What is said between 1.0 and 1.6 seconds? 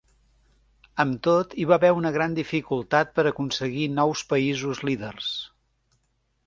Amb tot,